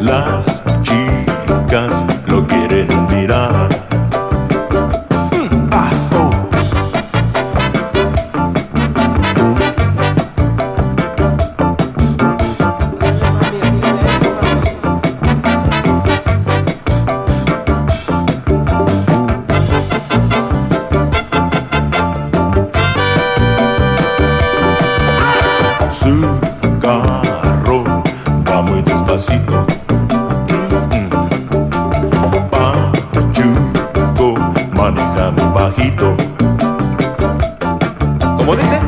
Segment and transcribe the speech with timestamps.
[0.00, 0.55] Last
[32.52, 34.34] Pachuco,
[34.72, 36.14] manejando bajito.
[38.36, 38.78] ¿Cómo dice?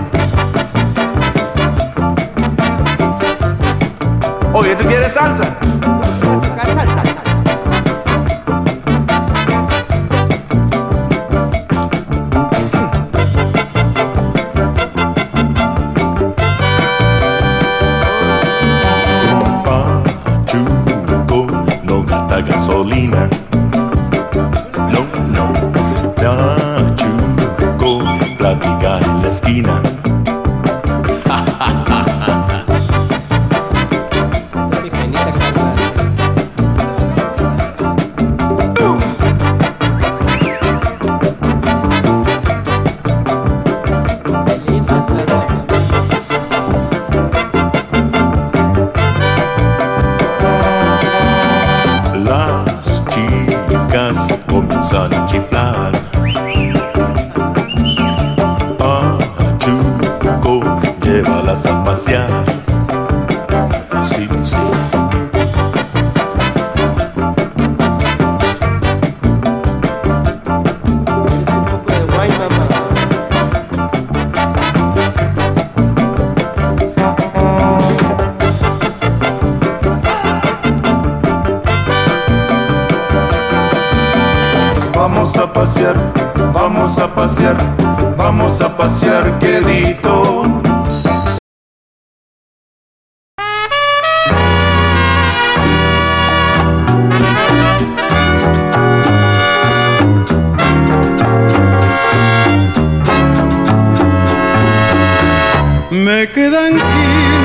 [4.52, 5.56] Oye, ¿tú quieres salsa?
[22.42, 23.47] gasolina.
[53.68, 55.92] chicas comienzan a chiflar.
[58.80, 59.18] A
[59.58, 60.60] Chuco,
[61.02, 62.67] llévalas a pasear.
[85.58, 85.96] pasear,
[86.52, 87.56] vamos a pasear,
[88.16, 90.44] vamos a pasear, quedito.
[105.90, 107.37] Me quedan aquí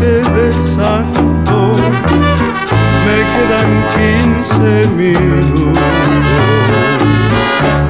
[0.00, 1.76] irte besando,
[3.04, 5.78] me quedan quince minutos.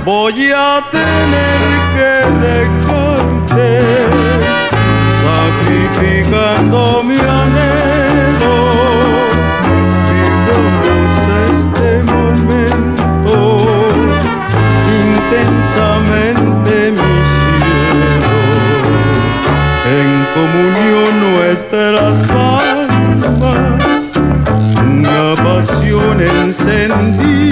[0.04, 1.60] Voy a tener
[1.94, 2.12] que
[2.46, 3.70] dejarte
[5.22, 6.89] sacrificando
[20.34, 24.12] comunión nuestras almas,
[24.82, 27.50] una pasión encendida.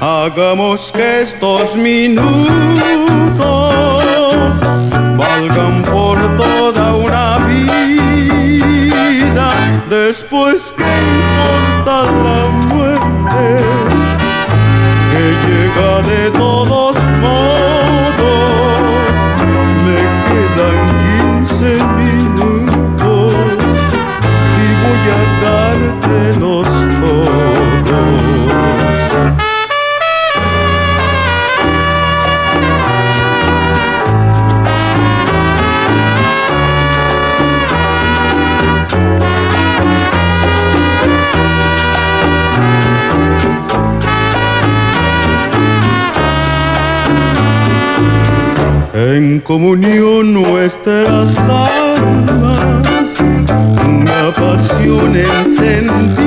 [0.00, 2.46] Hagamos que estos minutos
[5.16, 7.96] valgan por toda una vida
[9.88, 11.15] después que
[49.14, 53.14] En comunión nuestras almas,
[53.86, 56.25] una pasión encendida.